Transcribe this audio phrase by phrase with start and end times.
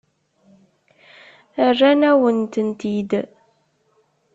[1.67, 3.11] Rran-awen-tent-id.